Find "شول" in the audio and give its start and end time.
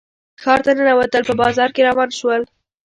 2.19-2.41